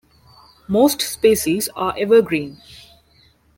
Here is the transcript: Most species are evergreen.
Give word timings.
Most 0.67 1.01
species 1.03 1.69
are 1.75 1.93
evergreen. 1.95 2.57